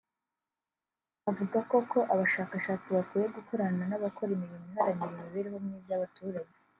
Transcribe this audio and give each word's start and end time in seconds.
avuga 1.29 1.57
ko 1.69 1.77
ko 1.91 1.99
abashakashatsi 2.13 2.87
bakwiye 2.95 3.27
gukorana 3.35 3.83
n’abakora 3.89 4.29
imirimo 4.33 4.65
iharanira 4.69 5.13
imibereho 5.15 5.57
myiza 5.65 5.89
y’abaturage 5.93 6.57